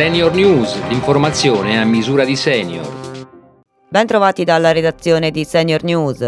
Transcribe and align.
Senior 0.00 0.32
News, 0.32 0.88
l'informazione 0.88 1.78
a 1.78 1.84
misura 1.84 2.24
di 2.24 2.34
senior. 2.34 2.88
Ben 3.90 4.06
trovati 4.06 4.44
dalla 4.44 4.72
redazione 4.72 5.30
di 5.30 5.44
Senior 5.44 5.84
News. 5.84 6.20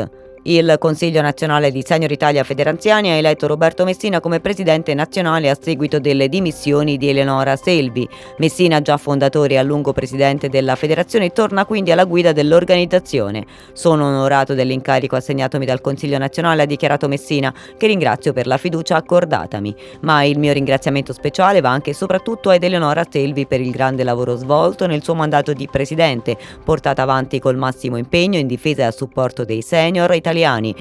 Il 0.44 0.74
Consiglio 0.80 1.20
nazionale 1.20 1.70
di 1.70 1.84
Senior 1.86 2.10
Italia 2.10 2.42
Federanziani 2.42 3.10
ha 3.10 3.14
eletto 3.14 3.46
Roberto 3.46 3.84
Messina 3.84 4.18
come 4.18 4.40
presidente 4.40 4.92
nazionale 4.92 5.48
a 5.48 5.56
seguito 5.58 6.00
delle 6.00 6.28
dimissioni 6.28 6.96
di 6.96 7.08
Eleonora 7.08 7.54
Selvi. 7.54 8.08
Messina, 8.38 8.82
già 8.82 8.96
fondatore 8.96 9.54
e 9.54 9.58
a 9.58 9.62
lungo 9.62 9.92
presidente 9.92 10.48
della 10.48 10.74
federazione, 10.74 11.30
torna 11.30 11.64
quindi 11.64 11.92
alla 11.92 12.06
guida 12.06 12.32
dell'organizzazione. 12.32 13.46
Sono 13.72 14.08
onorato 14.08 14.54
dell'incarico 14.54 15.14
assegnatomi 15.14 15.64
dal 15.64 15.80
Consiglio 15.80 16.18
nazionale, 16.18 16.62
ha 16.62 16.66
dichiarato 16.66 17.06
Messina, 17.06 17.54
che 17.76 17.86
ringrazio 17.86 18.32
per 18.32 18.48
la 18.48 18.56
fiducia 18.56 18.96
accordatami. 18.96 19.72
Ma 20.00 20.24
il 20.24 20.40
mio 20.40 20.52
ringraziamento 20.52 21.12
speciale 21.12 21.60
va 21.60 21.70
anche 21.70 21.90
e 21.90 21.94
soprattutto 21.94 22.50
ad 22.50 22.64
Eleonora 22.64 23.06
Selvi 23.08 23.46
per 23.46 23.60
il 23.60 23.70
grande 23.70 24.02
lavoro 24.02 24.34
svolto 24.34 24.88
nel 24.88 25.04
suo 25.04 25.14
mandato 25.14 25.52
di 25.52 25.68
presidente, 25.70 26.36
portato 26.64 27.00
avanti 27.00 27.38
col 27.38 27.56
massimo 27.56 27.96
impegno 27.96 28.38
in 28.38 28.48
difesa 28.48 28.82
e 28.82 28.86
a 28.86 28.90
supporto 28.90 29.44
dei 29.44 29.62
senior 29.62 30.12
italiani 30.12 30.30
italiani 30.32 30.74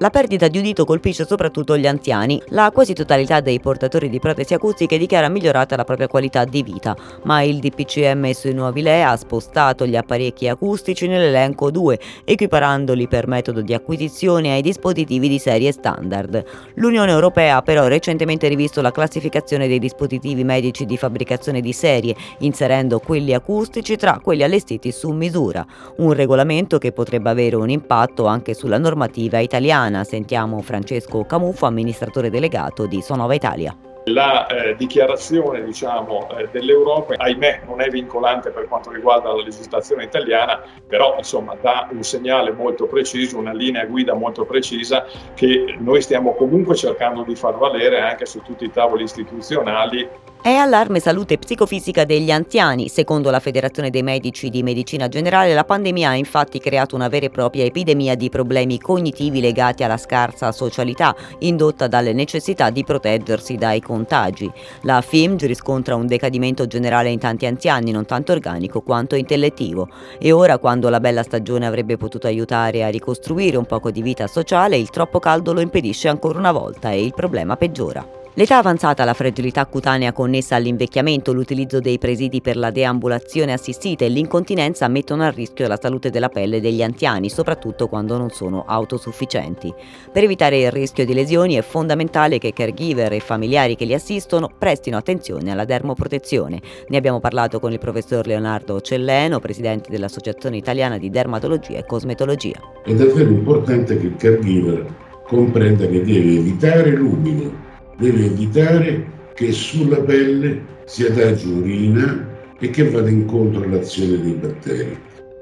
la 0.00 0.08
perdita 0.08 0.48
di 0.48 0.56
udito 0.56 0.86
colpisce 0.86 1.26
soprattutto 1.26 1.76
gli 1.76 1.86
anziani. 1.86 2.40
La 2.48 2.70
quasi 2.72 2.94
totalità 2.94 3.40
dei 3.40 3.60
portatori 3.60 4.08
di 4.08 4.18
protesi 4.18 4.54
acustiche 4.54 4.96
dichiara 4.96 5.28
migliorata 5.28 5.76
la 5.76 5.84
propria 5.84 6.08
qualità 6.08 6.46
di 6.46 6.62
vita, 6.62 6.96
ma 7.24 7.42
il 7.42 7.58
DPCM 7.58 8.30
sui 8.30 8.54
nuovi 8.54 8.80
LEA 8.80 9.10
ha 9.10 9.16
spostato 9.18 9.86
gli 9.86 9.96
apparecchi 9.96 10.48
acustici 10.48 11.06
nell'elenco 11.06 11.70
2, 11.70 12.00
equiparandoli 12.24 13.08
per 13.08 13.26
metodo 13.26 13.60
di 13.60 13.74
acquisizione 13.74 14.52
ai 14.52 14.62
dispositivi 14.62 15.28
di 15.28 15.38
serie 15.38 15.70
standard. 15.70 16.44
L'Unione 16.76 17.10
Europea 17.10 17.56
ha 17.56 17.62
però 17.62 17.86
recentemente 17.86 18.48
rivisto 18.48 18.80
la 18.80 18.92
classificazione 18.92 19.68
dei 19.68 19.78
dispositivi 19.78 20.44
medici 20.44 20.86
di 20.86 20.96
fabbricazione 20.96 21.60
di 21.60 21.74
serie, 21.74 22.16
inserendo 22.38 23.00
quelli 23.00 23.34
acustici 23.34 23.96
tra 23.96 24.18
quelli 24.22 24.44
allestiti 24.44 24.92
su 24.92 25.10
misura, 25.10 25.62
un 25.96 26.14
regolamento 26.14 26.78
che 26.78 26.90
potrebbe 26.90 27.28
avere 27.28 27.56
un 27.56 27.68
impatto 27.68 28.24
anche 28.24 28.54
sulla 28.54 28.78
normativa 28.78 29.40
italiana 29.40 29.88
settimana 29.90 30.04
sentiamo 30.04 30.62
Francesco 30.62 31.24
Camuffo, 31.24 31.66
amministratore 31.66 32.30
delegato 32.30 32.86
di 32.86 33.02
Sonova 33.02 33.34
Italia. 33.34 33.89
La 34.12 34.46
eh, 34.46 34.74
dichiarazione 34.76 35.62
diciamo, 35.62 36.28
eh, 36.36 36.48
dell'Europa, 36.50 37.14
ahimè, 37.16 37.62
non 37.66 37.80
è 37.80 37.88
vincolante 37.88 38.50
per 38.50 38.66
quanto 38.66 38.90
riguarda 38.90 39.32
la 39.32 39.42
legislazione 39.42 40.04
italiana, 40.04 40.60
però 40.86 41.14
insomma, 41.16 41.56
dà 41.60 41.88
un 41.90 42.02
segnale 42.02 42.52
molto 42.52 42.86
preciso, 42.86 43.38
una 43.38 43.52
linea 43.52 43.84
guida 43.84 44.14
molto 44.14 44.44
precisa 44.44 45.06
che 45.34 45.76
noi 45.78 46.02
stiamo 46.02 46.34
comunque 46.34 46.74
cercando 46.74 47.22
di 47.22 47.34
far 47.34 47.56
valere 47.56 48.00
anche 48.00 48.26
su 48.26 48.40
tutti 48.42 48.64
i 48.64 48.70
tavoli 48.70 49.04
istituzionali 49.04 50.08
è 50.42 50.54
allarme 50.54 51.00
salute 51.00 51.36
psicofisica 51.36 52.06
degli 52.06 52.30
anziani. 52.30 52.88
Secondo 52.88 53.28
la 53.28 53.40
Federazione 53.40 53.90
dei 53.90 54.02
Medici 54.02 54.48
di 54.48 54.62
Medicina 54.62 55.06
Generale, 55.06 55.52
la 55.52 55.64
pandemia 55.64 56.10
ha 56.10 56.14
infatti 56.14 56.58
creato 56.58 56.94
una 56.94 57.08
vera 57.08 57.26
e 57.26 57.30
propria 57.30 57.64
epidemia 57.64 58.14
di 58.14 58.30
problemi 58.30 58.78
cognitivi 58.78 59.42
legati 59.42 59.84
alla 59.84 59.98
scarsa 59.98 60.50
socialità, 60.50 61.14
indotta 61.40 61.88
dalle 61.88 62.14
necessità 62.14 62.70
di 62.70 62.84
proteggersi 62.84 63.56
dai 63.56 63.82
contagi. 64.00 64.50
La 64.82 65.02
FIMG 65.02 65.44
riscontra 65.44 65.94
un 65.94 66.06
decadimento 66.06 66.66
generale 66.66 67.10
in 67.10 67.18
tanti 67.18 67.44
anziani, 67.44 67.90
non 67.90 68.06
tanto 68.06 68.32
organico 68.32 68.80
quanto 68.80 69.14
intellettivo. 69.14 69.88
E 70.18 70.32
ora, 70.32 70.58
quando 70.58 70.88
la 70.88 71.00
bella 71.00 71.22
stagione 71.22 71.66
avrebbe 71.66 71.98
potuto 71.98 72.26
aiutare 72.26 72.82
a 72.82 72.88
ricostruire 72.88 73.58
un 73.58 73.66
poco 73.66 73.90
di 73.90 74.00
vita 74.00 74.26
sociale, 74.26 74.78
il 74.78 74.90
troppo 74.90 75.18
caldo 75.18 75.52
lo 75.52 75.60
impedisce 75.60 76.08
ancora 76.08 76.38
una 76.38 76.52
volta 76.52 76.90
e 76.90 77.04
il 77.04 77.12
problema 77.14 77.56
peggiora. 77.56 78.19
L'età 78.34 78.58
avanzata, 78.58 79.04
la 79.04 79.12
fragilità 79.12 79.66
cutanea 79.66 80.12
connessa 80.12 80.54
all'invecchiamento, 80.54 81.32
l'utilizzo 81.32 81.80
dei 81.80 81.98
presidi 81.98 82.40
per 82.40 82.56
la 82.56 82.70
deambulazione 82.70 83.52
assistita 83.52 84.04
e 84.04 84.08
l'incontinenza 84.08 84.86
mettono 84.86 85.24
a 85.24 85.30
rischio 85.30 85.66
la 85.66 85.76
salute 85.80 86.10
della 86.10 86.28
pelle 86.28 86.60
degli 86.60 86.80
anziani, 86.80 87.28
soprattutto 87.28 87.88
quando 87.88 88.16
non 88.16 88.30
sono 88.30 88.62
autosufficienti. 88.68 89.74
Per 90.12 90.22
evitare 90.22 90.60
il 90.60 90.70
rischio 90.70 91.04
di 91.04 91.12
lesioni 91.12 91.56
è 91.56 91.62
fondamentale 91.62 92.38
che 92.38 92.52
caregiver 92.52 93.12
e 93.12 93.18
familiari 93.18 93.74
che 93.74 93.84
li 93.84 93.94
assistono 93.94 94.48
prestino 94.56 94.96
attenzione 94.96 95.50
alla 95.50 95.64
dermoprotezione. 95.64 96.60
Ne 96.86 96.96
abbiamo 96.96 97.18
parlato 97.18 97.58
con 97.58 97.72
il 97.72 97.80
professor 97.80 98.24
Leonardo 98.28 98.80
Celleno, 98.80 99.40
presidente 99.40 99.90
dell'Associazione 99.90 100.56
Italiana 100.56 100.98
di 100.98 101.10
Dermatologia 101.10 101.78
e 101.78 101.84
Cosmetologia. 101.84 102.60
È 102.84 102.94
davvero 102.94 103.28
importante 103.28 103.98
che 103.98 104.06
il 104.06 104.14
caregiver 104.14 104.86
comprenda 105.24 105.84
che 105.86 106.04
deve 106.04 106.36
evitare 106.36 106.90
l'umido 106.90 107.68
deve 108.00 108.24
evitare 108.24 109.06
che 109.34 109.52
sulla 109.52 110.00
pelle 110.00 110.62
si 110.86 111.04
adagi 111.04 111.48
urina 111.48 112.28
e 112.58 112.70
che 112.70 112.88
vada 112.90 113.08
incontro 113.08 113.62
all'azione 113.62 114.20
dei 114.20 114.32
batteri. 114.32 114.98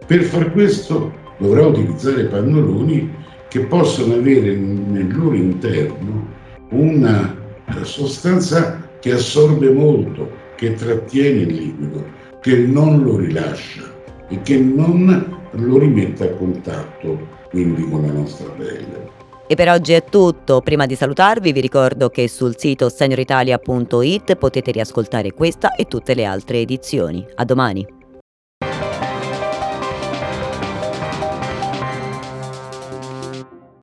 Per 0.07 0.23
far 0.25 0.53
questo 0.53 1.13
dovrà 1.39 1.67
utilizzare 1.67 2.25
pannoloni 2.25 3.15
che 3.49 3.61
possono 3.61 4.15
avere 4.15 4.55
nel 4.55 5.17
loro 5.17 5.35
interno 5.35 6.27
una 6.71 7.35
sostanza 7.83 8.91
che 9.01 9.13
assorbe 9.13 9.71
molto, 9.71 10.31
che 10.57 10.75
trattiene 10.75 11.43
il 11.43 11.55
liquido, 11.55 12.05
che 12.41 12.57
non 12.57 13.03
lo 13.03 13.17
rilascia 13.17 13.83
e 14.29 14.43
che 14.43 14.59
non 14.59 15.37
lo 15.53 15.79
rimette 15.79 16.25
a 16.25 16.35
contatto 16.35 17.37
quindi 17.51 17.83
con 17.89 18.03
la 18.03 18.13
nostra 18.13 18.49
pelle. 18.51 19.17
E 19.51 19.55
per 19.55 19.71
oggi 19.71 19.95
è 19.95 20.05
tutto. 20.05 20.61
Prima 20.61 20.85
di 20.85 20.95
salutarvi 20.95 21.53
vi 21.53 21.63
ricordo 21.63 22.11
che 22.11 22.29
sul 22.29 22.59
sito 22.59 22.91
senioritalia.it 22.91 24.37
potete 24.37 24.71
riascoltare 24.73 25.33
questa 25.33 25.75
e 25.75 25.87
tutte 25.87 26.13
le 26.13 26.27
altre 26.27 26.59
edizioni. 26.59 27.27
A 27.37 27.47
domani. 27.47 27.98